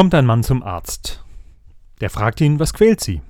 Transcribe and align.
kommt 0.00 0.14
ein 0.14 0.24
Mann 0.24 0.42
zum 0.42 0.62
Arzt. 0.62 1.22
Der 2.00 2.08
fragt 2.08 2.40
ihn, 2.40 2.58
was 2.58 2.72
quält 2.72 3.00
sie? 3.00 3.20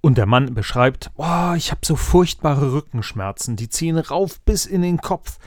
Und 0.00 0.16
der 0.16 0.24
Mann 0.24 0.54
beschreibt, 0.54 1.10
oh, 1.16 1.52
ich 1.58 1.70
habe 1.72 1.84
so 1.84 1.94
furchtbare 1.94 2.72
Rückenschmerzen, 2.72 3.54
die 3.54 3.68
ziehen 3.68 3.98
rauf 3.98 4.40
bis 4.40 4.64
in 4.64 4.80
den 4.80 4.96
Kopf 4.96 5.38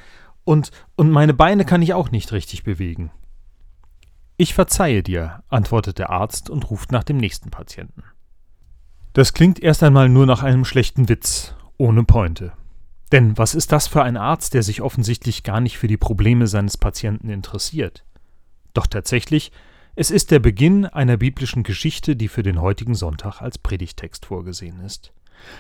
und, 0.44 0.70
und 0.96 1.10
meine 1.10 1.34
Beine 1.34 1.66
kann 1.66 1.82
ich 1.82 1.96
auch 1.96 2.12
nicht 2.12 2.34
richtig 2.34 2.64
bewegen. 2.64 3.10
Ich 4.38 4.54
verzeihe 4.54 5.02
dir, 5.02 5.42
antwortet 5.50 5.98
der 5.98 6.12
Arzt 6.12 6.52
und 6.52 6.70
ruft 6.70 6.92
nach 6.92 7.04
dem 7.04 7.18
nächsten 7.18 7.50
Patienten. 7.50 8.04
Das 9.14 9.34
klingt 9.34 9.60
erst 9.60 9.82
einmal 9.82 10.08
nur 10.08 10.28
nach 10.28 10.44
einem 10.44 10.66
schlechten 10.66 11.10
Witz, 11.10 11.56
ohne 11.80 12.04
Pointe. 12.04 12.54
Denn 13.12 13.40
was 13.40 13.56
ist 13.56 13.72
das 13.72 13.88
für 13.88 14.04
ein 14.04 14.18
Arzt, 14.18 14.54
der 14.54 14.62
sich 14.62 14.84
offensichtlich 14.84 15.42
gar 15.42 15.62
nicht 15.62 15.80
für 15.80 15.88
die 15.88 15.98
Probleme 15.98 16.46
seines 16.46 16.78
Patienten 16.78 17.32
interessiert? 17.32 18.06
Doch 18.76 18.86
tatsächlich 18.86 19.52
es 20.02 20.10
ist 20.10 20.32
der 20.32 20.40
Beginn 20.40 20.88
einer 20.88 21.18
biblischen 21.18 21.62
Geschichte, 21.62 22.16
die 22.16 22.28
für 22.28 22.42
den 22.42 22.60
heutigen 22.60 22.96
Sonntag 22.96 23.40
als 23.40 23.60
Predigtext 23.60 24.26
vorgesehen 24.26 24.80
ist. 24.80 25.14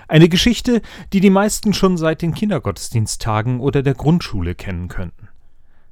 Eine 0.07 0.29
Geschichte, 0.29 0.81
die 1.13 1.19
die 1.19 1.29
meisten 1.29 1.75
schon 1.75 1.95
seit 1.95 2.23
den 2.23 2.33
Kindergottesdiensttagen 2.33 3.59
oder 3.59 3.83
der 3.83 3.93
Grundschule 3.93 4.55
kennen 4.55 4.87
könnten. 4.87 5.27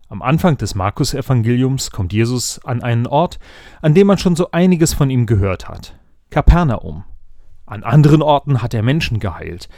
Am 0.08 0.24
Anfang 0.24 0.58
des 0.58 0.74
Markus-Evangeliums 0.74 1.92
kommt 1.92 2.12
Jesus 2.12 2.60
an 2.66 2.82
einen 2.82 3.06
Ort, 3.06 3.38
an 3.84 3.94
dem 3.94 4.08
man 4.08 4.18
schon 4.18 4.36
so 4.36 4.50
einiges 4.50 4.96
von 4.96 5.12
ihm 5.12 5.28
gehört 5.28 5.70
hat: 5.70 5.94
Kapernaum. 6.32 7.04
An 7.68 7.84
anderen 7.84 8.24
Orten 8.24 8.64
hat 8.64 8.74
er 8.74 8.82
Menschen 8.82 9.20
geheilt, 9.20 9.70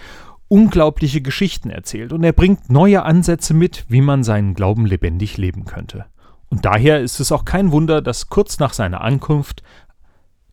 unglaubliche 0.48 1.20
Geschichten 1.20 1.71
erzählt 1.71 2.13
und 2.13 2.23
er 2.23 2.31
bringt 2.31 2.70
neue 2.70 3.03
Ansätze 3.03 3.53
mit, 3.53 3.84
wie 3.90 3.99
man 3.99 4.23
seinen 4.23 4.53
Glauben 4.53 4.85
lebendig 4.85 5.35
leben 5.35 5.65
könnte. 5.65 6.05
Und 6.52 6.66
daher 6.66 7.00
ist 7.00 7.20
es 7.20 7.32
auch 7.32 7.46
kein 7.46 7.72
Wunder, 7.72 8.02
dass 8.02 8.28
kurz 8.30 8.60
nach 8.60 8.73
seiner 8.73 9.02
Ankunft 9.02 9.64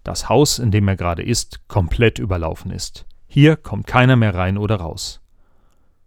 das 0.04 0.28
Haus, 0.28 0.58
in 0.58 0.70
dem 0.70 0.86
er 0.88 0.96
gerade 0.96 1.22
ist, 1.22 1.68
komplett 1.68 2.18
überlaufen 2.18 2.70
ist. 2.70 3.04
Hier 3.26 3.56
kommt 3.56 3.86
keiner 3.86 4.16
mehr 4.16 4.34
rein 4.34 4.56
oder 4.56 4.76
raus. 4.76 5.20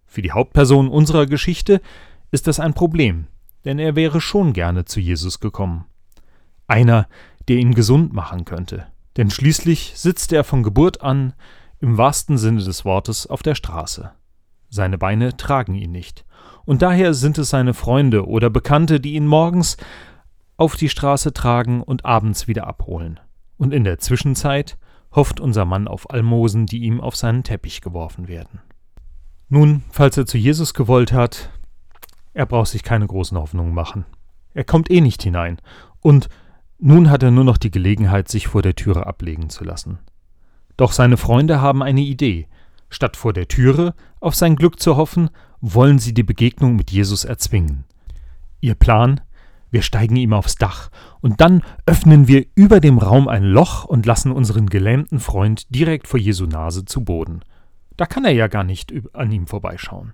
Für 0.07 0.21
die 0.21 0.31
Hauptperson 0.31 0.87
unserer 0.87 1.25
Geschichte 1.27 1.81
ist 2.31 2.47
das 2.47 2.59
ein 2.59 2.73
Problem, 2.73 3.27
denn 3.65 3.79
er 3.79 3.95
wäre 3.95 4.21
schon 4.21 4.53
gerne 4.53 4.85
zu 4.85 4.99
Jesus 4.99 5.39
gekommen. 5.39 5.85
Einer, 6.67 7.07
der 7.49 7.57
ihn 7.57 7.75
gesund 7.75 8.13
machen 8.13 8.45
könnte, 8.45 8.87
denn 9.17 9.29
schließlich 9.29 9.93
sitzt 9.95 10.31
er 10.31 10.45
von 10.45 10.63
Geburt 10.63 11.01
an 11.01 11.33
im 11.79 11.97
wahrsten 11.97 12.37
Sinne 12.37 12.63
des 12.63 12.85
Wortes 12.85 13.27
auf 13.27 13.43
der 13.43 13.55
Straße. 13.55 14.11
Seine 14.73 14.97
Beine 14.97 15.35
tragen 15.35 15.75
ihn 15.75 15.91
nicht, 15.91 16.25
und 16.63 16.81
daher 16.81 17.13
sind 17.13 17.37
es 17.37 17.49
seine 17.49 17.73
Freunde 17.73 18.25
oder 18.25 18.49
Bekannte, 18.49 19.01
die 19.01 19.15
ihn 19.15 19.27
morgens 19.27 19.75
auf 20.55 20.77
die 20.77 20.87
Straße 20.87 21.33
tragen 21.33 21.83
und 21.83 22.05
abends 22.05 22.47
wieder 22.47 22.67
abholen. 22.67 23.19
Und 23.57 23.73
in 23.73 23.83
der 23.83 23.99
Zwischenzeit 23.99 24.77
hofft 25.13 25.41
unser 25.41 25.65
Mann 25.65 25.89
auf 25.89 26.09
Almosen, 26.09 26.67
die 26.67 26.83
ihm 26.83 27.01
auf 27.01 27.17
seinen 27.17 27.43
Teppich 27.43 27.81
geworfen 27.81 28.29
werden. 28.29 28.61
Nun, 29.49 29.83
falls 29.91 30.15
er 30.15 30.25
zu 30.25 30.37
Jesus 30.37 30.73
gewollt 30.73 31.11
hat, 31.11 31.49
er 32.33 32.45
braucht 32.45 32.69
sich 32.69 32.83
keine 32.83 33.07
großen 33.07 33.37
Hoffnungen 33.37 33.73
machen. 33.73 34.05
Er 34.53 34.63
kommt 34.63 34.89
eh 34.89 35.01
nicht 35.01 35.21
hinein, 35.21 35.57
und 35.99 36.29
nun 36.79 37.09
hat 37.09 37.23
er 37.23 37.31
nur 37.31 37.43
noch 37.43 37.57
die 37.57 37.71
Gelegenheit, 37.71 38.29
sich 38.29 38.47
vor 38.47 38.61
der 38.61 38.75
Türe 38.75 39.05
ablegen 39.05 39.49
zu 39.49 39.65
lassen. 39.65 39.99
Doch 40.77 40.93
seine 40.93 41.17
Freunde 41.17 41.59
haben 41.59 41.83
eine 41.83 42.01
Idee. 42.01 42.47
Statt 42.91 43.17
vor 43.17 43.33
der 43.33 43.47
Türe 43.47 43.95
auf 44.19 44.35
sein 44.35 44.55
Glück 44.55 44.79
zu 44.79 44.97
hoffen, 44.97 45.31
wollen 45.61 45.97
sie 45.97 46.13
die 46.13 46.23
Begegnung 46.23 46.75
mit 46.75 46.91
Jesus 46.91 47.23
erzwingen. 47.25 47.85
Ihr 48.59 48.75
Plan? 48.75 49.21
Wir 49.71 49.81
steigen 49.81 50.17
ihm 50.17 50.33
aufs 50.33 50.55
Dach 50.55 50.89
und 51.21 51.39
dann 51.39 51.63
öffnen 51.85 52.27
wir 52.27 52.45
über 52.55 52.81
dem 52.81 52.97
Raum 52.97 53.29
ein 53.29 53.45
Loch 53.45 53.85
und 53.85 54.05
lassen 54.05 54.33
unseren 54.33 54.67
gelähmten 54.67 55.19
Freund 55.19 55.73
direkt 55.73 56.09
vor 56.09 56.19
Jesu 56.19 56.45
Nase 56.45 56.83
zu 56.83 57.05
Boden. 57.05 57.39
Da 57.95 58.05
kann 58.05 58.25
er 58.25 58.33
ja 58.33 58.47
gar 58.47 58.65
nicht 58.65 58.93
an 59.13 59.31
ihm 59.31 59.47
vorbeischauen. 59.47 60.11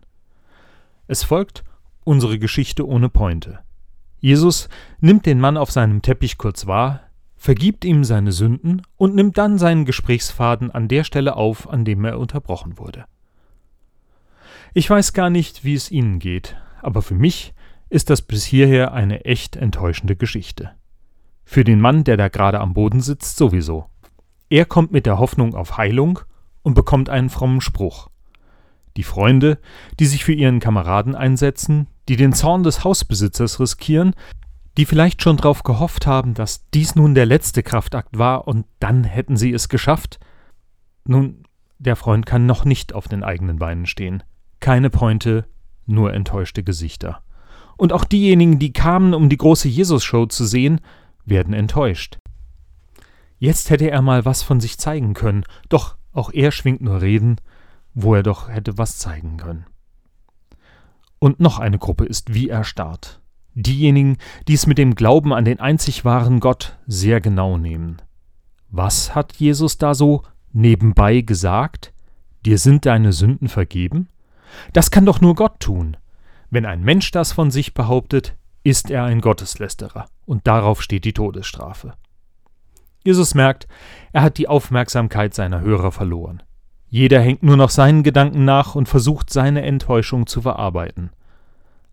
Es 1.07 1.23
folgt 1.23 1.63
unsere 2.03 2.37
Geschichte 2.37 2.87
ohne 2.87 3.09
Pointe. 3.09 3.59
Jesus 4.19 4.69
nimmt 4.99 5.25
den 5.25 5.39
Mann 5.39 5.57
auf 5.57 5.71
seinem 5.71 6.03
Teppich 6.03 6.37
kurz 6.37 6.67
wahr, 6.67 7.01
vergibt 7.47 7.85
ihm 7.85 8.03
seine 8.03 8.33
Sünden 8.33 8.81
und 8.97 9.15
nimmt 9.15 9.37
dann 9.37 9.57
seinen 9.57 9.85
Gesprächsfaden 9.85 10.69
an 10.69 10.89
der 10.89 11.05
Stelle 11.05 11.37
auf, 11.37 11.69
an 11.69 11.85
dem 11.85 12.03
er 12.03 12.19
unterbrochen 12.19 12.77
wurde. 12.77 13.05
Ich 14.73 14.89
weiß 14.89 15.13
gar 15.13 15.29
nicht, 15.29 15.63
wie 15.63 15.73
es 15.73 15.89
Ihnen 15.89 16.19
geht, 16.19 16.57
aber 16.81 17.01
für 17.01 17.15
mich 17.15 17.53
ist 17.87 18.09
das 18.09 18.21
bis 18.21 18.43
hierher 18.43 18.91
eine 18.91 19.23
echt 19.23 19.55
enttäuschende 19.55 20.17
Geschichte. 20.17 20.71
Für 21.45 21.63
den 21.63 21.79
Mann, 21.79 22.03
der 22.03 22.17
da 22.17 22.27
gerade 22.27 22.59
am 22.59 22.73
Boden 22.73 22.99
sitzt, 22.99 23.37
sowieso. 23.37 23.85
Er 24.49 24.65
kommt 24.65 24.91
mit 24.91 25.05
der 25.05 25.17
Hoffnung 25.17 25.55
auf 25.55 25.77
Heilung 25.77 26.19
und 26.63 26.73
bekommt 26.73 27.09
einen 27.09 27.29
frommen 27.29 27.61
Spruch. 27.61 28.09
Die 28.97 29.03
Freunde, 29.03 29.57
die 30.01 30.05
sich 30.05 30.25
für 30.25 30.33
ihren 30.33 30.59
Kameraden 30.59 31.15
einsetzen, 31.15 31.87
die 32.09 32.17
den 32.17 32.33
Zorn 32.33 32.63
des 32.63 32.83
Hausbesitzers 32.83 33.61
riskieren, 33.61 34.15
die 34.77 34.85
vielleicht 34.85 35.23
schon 35.23 35.37
darauf 35.37 35.63
gehofft 35.63 36.05
haben, 36.05 36.35
dass 36.35 36.69
dies 36.69 36.95
nun 36.95 37.15
der 37.15 37.25
letzte 37.25 37.63
Kraftakt 37.63 38.17
war 38.17 38.47
und 38.47 38.65
dann 38.79 39.03
hätten 39.03 39.35
sie 39.35 39.51
es 39.51 39.69
geschafft. 39.69 40.19
Nun, 41.03 41.43
der 41.79 41.95
Freund 41.95 42.25
kann 42.25 42.45
noch 42.45 42.63
nicht 42.63 42.93
auf 42.93 43.07
den 43.07 43.23
eigenen 43.23 43.57
Beinen 43.57 43.87
stehen. 43.87 44.23
Keine 44.59 44.89
Pointe, 44.89 45.45
nur 45.87 46.13
enttäuschte 46.13 46.63
Gesichter. 46.63 47.23
Und 47.75 47.91
auch 47.91 48.05
diejenigen, 48.05 48.59
die 48.59 48.73
kamen, 48.73 49.13
um 49.13 49.29
die 49.29 49.37
große 49.37 49.67
Jesus-Show 49.67 50.27
zu 50.27 50.45
sehen, 50.45 50.81
werden 51.25 51.53
enttäuscht. 51.53 52.19
Jetzt 53.39 53.69
hätte 53.69 53.89
er 53.89 54.01
mal 54.01 54.25
was 54.25 54.41
von 54.41 54.59
sich 54.59 54.77
zeigen 54.77 55.13
können, 55.13 55.43
doch 55.69 55.97
auch 56.11 56.31
er 56.33 56.51
schwingt 56.51 56.81
nur 56.81 57.01
Reden, 57.01 57.37
wo 57.93 58.15
er 58.15 58.23
doch 58.23 58.49
hätte 58.49 58.77
was 58.77 58.97
zeigen 58.97 59.37
können. 59.37 59.65
Und 61.19 61.39
noch 61.39 61.59
eine 61.59 61.77
Gruppe 61.77 62.05
ist 62.05 62.33
wie 62.33 62.49
erstarrt. 62.49 63.21
Diejenigen, 63.59 64.17
die 64.47 64.53
es 64.53 64.67
mit 64.67 64.77
dem 64.77 64.93
Glauben 64.93 65.33
an 65.33 65.43
den 65.43 65.59
einzig 65.59 66.05
wahren 66.05 66.39
Gott 66.39 66.77
sehr 66.85 67.21
genau 67.21 67.57
nehmen. 67.57 67.97
Was 68.69 69.15
hat 69.15 69.33
Jesus 69.37 69.79
da 69.79 69.95
so 69.95 70.21
nebenbei 70.53 71.21
gesagt? 71.21 71.91
Dir 72.45 72.59
sind 72.59 72.85
deine 72.85 73.13
Sünden 73.13 73.47
vergeben? 73.47 74.09
Das 74.73 74.91
kann 74.91 75.07
doch 75.07 75.21
nur 75.21 75.33
Gott 75.33 75.59
tun. 75.59 75.97
Wenn 76.51 76.67
ein 76.67 76.83
Mensch 76.83 77.09
das 77.09 77.31
von 77.31 77.49
sich 77.49 77.73
behauptet, 77.73 78.35
ist 78.63 78.91
er 78.91 79.05
ein 79.05 79.21
Gotteslästerer, 79.21 80.05
und 80.27 80.45
darauf 80.45 80.83
steht 80.83 81.03
die 81.03 81.13
Todesstrafe. 81.13 81.93
Jesus 83.03 83.33
merkt, 83.33 83.67
er 84.13 84.21
hat 84.21 84.37
die 84.37 84.47
Aufmerksamkeit 84.47 85.33
seiner 85.33 85.61
Hörer 85.61 85.91
verloren. 85.91 86.43
Jeder 86.89 87.21
hängt 87.21 87.41
nur 87.41 87.57
noch 87.57 87.71
seinen 87.71 88.03
Gedanken 88.03 88.45
nach 88.45 88.75
und 88.75 88.87
versucht 88.87 89.31
seine 89.31 89.63
Enttäuschung 89.63 90.27
zu 90.27 90.43
verarbeiten. 90.43 91.09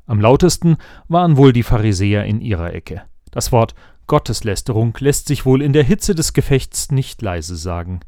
Am 0.06 0.20
lautesten 0.20 0.76
waren 1.08 1.36
wohl 1.36 1.52
die 1.52 1.62
Pharisäer 1.62 2.24
in 2.24 2.40
ihrer 2.40 2.74
Ecke. 2.74 3.02
Das 3.30 3.52
Wort 3.52 3.74
Gotteslästerung 4.06 4.96
lässt 5.00 5.28
sich 5.28 5.46
wohl 5.46 5.62
in 5.62 5.72
der 5.72 5.84
Hitze 5.84 6.14
des 6.14 6.32
Gefechts 6.34 6.90
nicht 6.90 7.22
leise 7.22 7.56
sagen. 7.56 8.00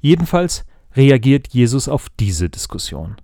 Jedenfalls 0.00 0.64
reagiert 0.94 1.48
Jesus 1.48 1.88
auf 1.88 2.08
diese 2.18 2.50
Diskussion. 2.50 3.16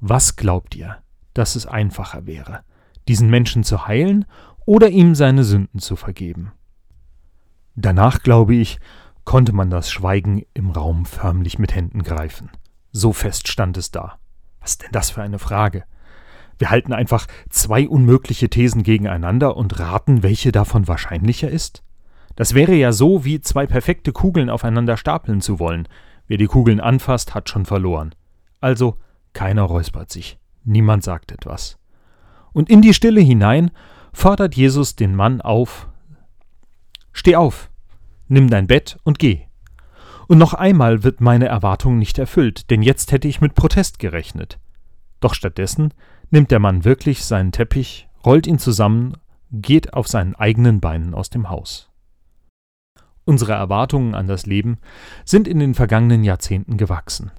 Was 0.00 0.36
glaubt 0.36 0.74
ihr, 0.74 0.98
dass 1.34 1.56
es 1.56 1.66
einfacher 1.66 2.26
wäre, 2.26 2.60
diesen 3.08 3.28
Menschen 3.28 3.64
zu 3.64 3.86
heilen 3.86 4.24
oder 4.64 4.88
ihm 4.88 5.14
seine 5.14 5.44
Sünden 5.44 5.80
zu 5.80 5.96
vergeben? 5.96 6.52
Danach, 7.74 8.22
glaube 8.22 8.54
ich, 8.54 8.78
konnte 9.24 9.52
man 9.52 9.70
das 9.70 9.90
Schweigen 9.90 10.42
im 10.54 10.70
Raum 10.70 11.04
förmlich 11.06 11.58
mit 11.58 11.74
Händen 11.74 12.02
greifen. 12.02 12.50
So 12.92 13.12
fest 13.12 13.48
stand 13.48 13.76
es 13.76 13.90
da. 13.90 14.18
Was 14.60 14.78
denn 14.78 14.90
das 14.92 15.10
für 15.10 15.22
eine 15.22 15.38
Frage? 15.38 15.84
Wir 16.62 16.70
halten 16.70 16.92
einfach 16.92 17.26
zwei 17.50 17.88
unmögliche 17.88 18.48
Thesen 18.48 18.84
gegeneinander 18.84 19.56
und 19.56 19.80
raten, 19.80 20.22
welche 20.22 20.52
davon 20.52 20.86
wahrscheinlicher 20.86 21.50
ist? 21.50 21.82
Das 22.36 22.54
wäre 22.54 22.74
ja 22.74 22.92
so, 22.92 23.24
wie 23.24 23.40
zwei 23.40 23.66
perfekte 23.66 24.12
Kugeln 24.12 24.48
aufeinander 24.48 24.96
stapeln 24.96 25.40
zu 25.40 25.58
wollen. 25.58 25.88
Wer 26.28 26.36
die 26.36 26.46
Kugeln 26.46 26.78
anfasst, 26.78 27.34
hat 27.34 27.48
schon 27.48 27.66
verloren. 27.66 28.14
Also 28.60 28.96
keiner 29.32 29.62
räuspert 29.62 30.12
sich, 30.12 30.38
niemand 30.62 31.02
sagt 31.02 31.32
etwas. 31.32 31.80
Und 32.52 32.70
in 32.70 32.80
die 32.80 32.94
Stille 32.94 33.20
hinein 33.20 33.72
fordert 34.12 34.54
Jesus 34.54 34.94
den 34.94 35.16
Mann 35.16 35.40
auf 35.40 35.88
Steh 37.12 37.34
auf, 37.34 37.70
nimm 38.28 38.48
dein 38.48 38.68
Bett 38.68 39.00
und 39.02 39.18
geh. 39.18 39.40
Und 40.28 40.38
noch 40.38 40.54
einmal 40.54 41.02
wird 41.02 41.20
meine 41.20 41.46
Erwartung 41.46 41.98
nicht 41.98 42.20
erfüllt, 42.20 42.70
denn 42.70 42.82
jetzt 42.82 43.10
hätte 43.10 43.26
ich 43.26 43.40
mit 43.40 43.56
Protest 43.56 43.98
gerechnet. 43.98 44.60
Doch 45.18 45.34
stattdessen 45.34 45.92
nimmt 46.30 46.50
der 46.50 46.58
Mann 46.58 46.84
wirklich 46.84 47.24
seinen 47.24 47.52
Teppich, 47.52 48.08
rollt 48.24 48.46
ihn 48.46 48.58
zusammen, 48.58 49.16
geht 49.50 49.94
auf 49.94 50.08
seinen 50.08 50.34
eigenen 50.34 50.80
Beinen 50.80 51.14
aus 51.14 51.30
dem 51.30 51.50
Haus. 51.50 51.90
Unsere 53.24 53.52
Erwartungen 53.52 54.14
an 54.14 54.26
das 54.26 54.46
Leben 54.46 54.78
sind 55.24 55.46
in 55.46 55.58
den 55.58 55.74
vergangenen 55.74 56.24
Jahrzehnten 56.24 56.76
gewachsen. 56.76 57.30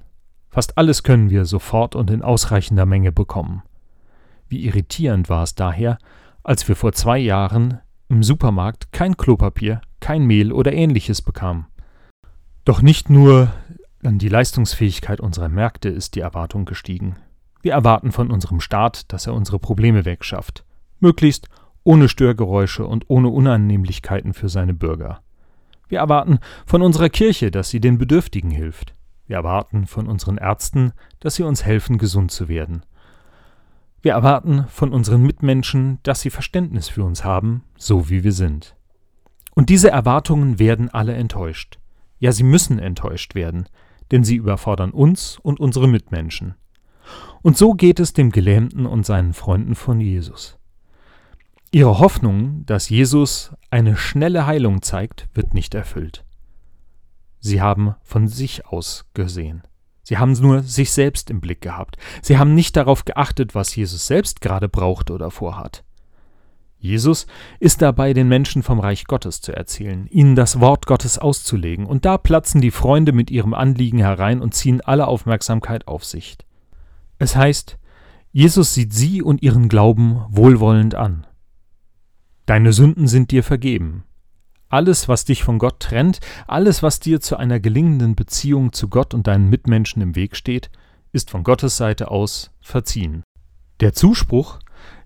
Fast 0.49 0.77
alles 0.77 1.03
können 1.03 1.29
wir 1.29 1.45
sofort 1.45 1.95
und 1.95 2.11
in 2.11 2.21
ausreichender 2.21 2.85
Menge 2.85 3.11
bekommen. 3.11 3.63
Wie 4.47 4.65
irritierend 4.65 5.29
war 5.29 5.43
es 5.43 5.55
daher, 5.55 5.97
als 6.43 6.67
wir 6.67 6.75
vor 6.75 6.93
zwei 6.93 7.17
Jahren 7.17 7.79
im 8.07 8.21
Supermarkt 8.21 8.91
kein 8.91 9.17
Klopapier, 9.17 9.81
kein 9.99 10.25
Mehl 10.25 10.51
oder 10.51 10.71
ähnliches 10.71 11.21
bekam. 11.21 11.65
Doch 12.65 12.81
nicht 12.81 13.09
nur 13.09 13.51
an 14.03 14.19
die 14.19 14.29
Leistungsfähigkeit 14.29 15.19
unserer 15.19 15.49
Märkte 15.49 15.89
ist 15.89 16.15
die 16.15 16.19
Erwartung 16.19 16.65
gestiegen. 16.65 17.15
Wir 17.63 17.71
erwarten 17.71 18.11
von 18.11 18.29
unserem 18.29 18.59
Staat, 18.59 19.11
dass 19.13 19.25
er 19.25 19.33
unsere 19.33 19.57
Probleme 19.57 20.03
wegschafft, 20.03 20.65
möglichst 20.99 21.47
ohne 21.85 22.09
Störgeräusche 22.09 22.85
und 22.85 23.05
ohne 23.07 23.29
Unannehmlichkeiten 23.29 24.33
für 24.33 24.49
seine 24.49 24.73
Bürger. 24.73 25.21
Wir 25.87 25.99
erwarten 25.99 26.39
von 26.65 26.81
unserer 26.81 27.07
Kirche, 27.07 27.51
dass 27.51 27.69
sie 27.69 27.79
den 27.79 27.97
Bedürftigen 27.97 28.51
hilft. 28.51 28.95
Wir 29.27 29.37
erwarten 29.37 29.87
von 29.87 30.07
unseren 30.07 30.37
Ärzten, 30.37 30.91
dass 31.21 31.35
sie 31.35 31.43
uns 31.43 31.63
helfen, 31.63 31.97
gesund 31.97 32.31
zu 32.31 32.49
werden. 32.49 32.85
Wir 34.01 34.11
erwarten 34.11 34.65
von 34.67 34.91
unseren 34.91 35.21
Mitmenschen, 35.21 35.99
dass 36.03 36.19
sie 36.19 36.31
Verständnis 36.31 36.89
für 36.89 37.05
uns 37.05 37.23
haben, 37.23 37.63
so 37.77 38.09
wie 38.09 38.25
wir 38.25 38.33
sind. 38.33 38.75
Und 39.55 39.69
diese 39.69 39.89
Erwartungen 39.89 40.59
werden 40.59 40.89
alle 40.89 41.13
enttäuscht. 41.13 41.79
Ja, 42.19 42.33
sie 42.33 42.43
müssen 42.43 42.77
enttäuscht 42.77 43.35
werden, 43.35 43.69
denn 44.11 44.25
sie 44.25 44.35
überfordern 44.35 44.91
uns 44.91 45.39
und 45.41 45.61
unsere 45.61 45.87
Mitmenschen. 45.87 46.55
Und 47.41 47.57
so 47.57 47.73
geht 47.73 47.99
es 47.99 48.13
dem 48.13 48.31
Gelähmten 48.31 48.85
und 48.85 49.05
seinen 49.05 49.33
Freunden 49.33 49.75
von 49.75 49.99
Jesus. 49.99 50.57
Ihre 51.71 51.99
Hoffnung, 51.99 52.65
dass 52.65 52.89
Jesus 52.89 53.51
eine 53.71 53.97
schnelle 53.97 54.45
Heilung 54.45 54.81
zeigt, 54.81 55.27
wird 55.33 55.53
nicht 55.53 55.73
erfüllt. 55.73 56.23
Sie 57.39 57.61
haben 57.61 57.95
von 58.03 58.27
sich 58.27 58.67
aus 58.67 59.05
gesehen. 59.13 59.63
Sie 60.03 60.17
haben 60.17 60.33
nur 60.33 60.61
sich 60.61 60.91
selbst 60.91 61.29
im 61.29 61.41
Blick 61.41 61.61
gehabt. 61.61 61.97
Sie 62.21 62.37
haben 62.37 62.53
nicht 62.53 62.75
darauf 62.75 63.05
geachtet, 63.05 63.55
was 63.55 63.75
Jesus 63.75 64.05
selbst 64.05 64.41
gerade 64.41 64.69
braucht 64.69 65.11
oder 65.11 65.31
vorhat. 65.31 65.83
Jesus 66.77 67.27
ist 67.59 67.81
dabei, 67.81 68.13
den 68.13 68.27
Menschen 68.27 68.61
vom 68.61 68.81
Reich 68.81 69.05
Gottes 69.05 69.39
zu 69.39 69.55
erzählen, 69.55 70.05
ihnen 70.07 70.35
das 70.35 70.59
Wort 70.59 70.85
Gottes 70.85 71.17
auszulegen, 71.17 71.85
und 71.85 72.03
da 72.03 72.17
platzen 72.17 72.59
die 72.59 72.71
Freunde 72.71 73.13
mit 73.13 73.31
ihrem 73.31 73.53
Anliegen 73.53 73.99
herein 73.99 74.41
und 74.41 74.53
ziehen 74.53 74.81
alle 74.81 75.07
Aufmerksamkeit 75.07 75.87
auf 75.87 76.03
sich. 76.03 76.37
Es 77.23 77.37
heißt, 77.37 77.77
Jesus 78.33 78.73
sieht 78.73 78.91
sie 78.93 79.21
und 79.21 79.41
ihren 79.41 79.69
Glauben 79.69 80.25
wohlwollend 80.27 80.93
an. 80.93 81.25
Deine 82.45 82.73
Sünden 82.73 83.07
sind 83.07 83.31
dir 83.31 83.43
vergeben. 83.43 84.03
Alles, 84.67 85.07
was 85.07 85.23
dich 85.23 85.41
von 85.41 85.57
Gott 85.57 85.79
trennt, 85.79 86.19
alles, 86.47 86.83
was 86.83 86.99
dir 86.99 87.21
zu 87.21 87.37
einer 87.37 87.61
gelingenden 87.61 88.15
Beziehung 88.15 88.73
zu 88.73 88.89
Gott 88.89 89.13
und 89.13 89.25
deinen 89.27 89.49
Mitmenschen 89.49 90.01
im 90.01 90.17
Weg 90.17 90.35
steht, 90.35 90.69
ist 91.13 91.31
von 91.31 91.45
Gottes 91.45 91.77
Seite 91.77 92.11
aus 92.11 92.51
verziehen. 92.59 93.23
Der 93.79 93.93
Zuspruch, 93.93 94.59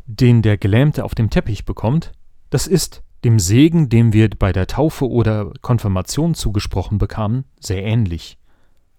den 0.08 0.42
der 0.42 0.58
Gelähmte 0.58 1.06
auf 1.06 1.14
dem 1.14 1.30
Teppich 1.30 1.66
bekommt, 1.66 2.14
das 2.50 2.66
ist 2.66 3.04
dem 3.26 3.38
Segen, 3.38 3.90
dem 3.90 4.12
wir 4.12 4.28
bei 4.32 4.52
der 4.52 4.66
Taufe 4.66 5.08
oder 5.08 5.54
Konfirmation 5.62 6.34
zugesprochen 6.34 6.98
bekamen, 6.98 7.46
sehr 7.60 7.84
ähnlich. 7.84 8.40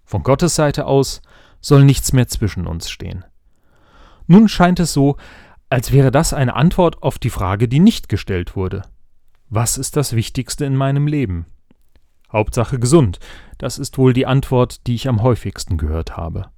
Von 0.05 0.23
Gottes 0.23 0.55
Seite 0.55 0.87
aus 0.87 1.21
soll 1.61 1.85
nichts 1.85 2.13
mehr 2.13 2.29
zwischen 2.29 2.67
uns 2.67 2.91
stehen. 2.91 3.25
Nun 4.27 4.49
scheint 4.49 4.81
es 4.81 4.93
so, 4.93 5.17
als 5.71 5.93
wäre 5.93 6.11
das 6.11 6.33
eine 6.33 6.55
Antwort 6.55 7.03
auf 7.03 7.19
die 7.19 7.31
Frage, 7.31 7.69
die 7.69 7.81
nicht 7.81 8.09
gestellt 8.09 8.57
wurde. 8.57 8.83
Was 9.51 9.79
ist 9.79 9.97
das 9.97 10.15
Wichtigste 10.15 10.65
in 10.65 10.77
meinem 10.77 11.07
Leben? 11.07 11.47
Hauptsache 12.31 12.79
gesund, 12.79 13.19
das 13.57 13.79
ist 13.79 13.97
wohl 13.97 14.13
die 14.13 14.27
Antwort, 14.27 14.87
die 14.87 14.95
ich 14.95 15.09
am 15.09 15.23
häufigsten 15.23 15.79
gehört 15.79 16.17
habe. 16.17 16.51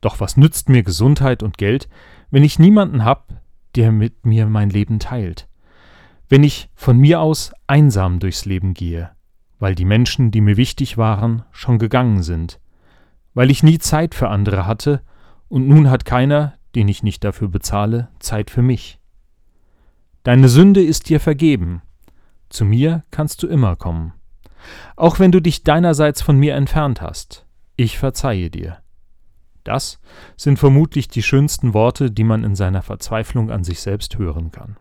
Doch 0.00 0.20
was 0.20 0.36
nützt 0.36 0.68
mir 0.68 0.82
Gesundheit 0.82 1.42
und 1.42 1.58
Geld, 1.58 1.88
wenn 2.30 2.44
ich 2.44 2.58
niemanden 2.58 3.04
hab, 3.04 3.34
der 3.74 3.92
mit 3.92 4.24
mir 4.24 4.46
mein 4.46 4.70
Leben 4.70 4.98
teilt? 5.00 5.48
Wenn 6.28 6.44
ich 6.44 6.70
von 6.76 6.96
mir 6.96 7.20
aus 7.20 7.52
einsam 7.66 8.20
durchs 8.20 8.44
Leben 8.44 8.72
gehe, 8.72 9.10
weil 9.58 9.74
die 9.74 9.84
Menschen, 9.84 10.30
die 10.30 10.40
mir 10.40 10.56
wichtig 10.56 10.96
waren, 10.96 11.42
schon 11.50 11.78
gegangen 11.78 12.22
sind, 12.22 12.59
weil 13.34 13.50
ich 13.50 13.62
nie 13.62 13.78
Zeit 13.78 14.14
für 14.14 14.28
andere 14.28 14.66
hatte, 14.66 15.02
und 15.48 15.68
nun 15.68 15.90
hat 15.90 16.04
keiner, 16.04 16.54
den 16.74 16.88
ich 16.88 17.02
nicht 17.02 17.24
dafür 17.24 17.48
bezahle, 17.48 18.08
Zeit 18.20 18.50
für 18.50 18.62
mich. 18.62 19.00
Deine 20.22 20.48
Sünde 20.48 20.82
ist 20.82 21.08
dir 21.08 21.18
vergeben, 21.18 21.82
zu 22.50 22.64
mir 22.64 23.04
kannst 23.10 23.42
du 23.42 23.46
immer 23.46 23.76
kommen. 23.76 24.12
Auch 24.96 25.18
wenn 25.18 25.32
du 25.32 25.40
dich 25.40 25.64
deinerseits 25.64 26.22
von 26.22 26.36
mir 26.38 26.54
entfernt 26.54 27.00
hast, 27.00 27.46
ich 27.76 27.98
verzeihe 27.98 28.50
dir. 28.50 28.78
Das 29.64 30.00
sind 30.36 30.58
vermutlich 30.58 31.08
die 31.08 31.22
schönsten 31.22 31.74
Worte, 31.74 32.10
die 32.10 32.24
man 32.24 32.44
in 32.44 32.54
seiner 32.54 32.82
Verzweiflung 32.82 33.50
an 33.50 33.64
sich 33.64 33.80
selbst 33.80 34.18
hören 34.18 34.50
kann. 34.50 34.76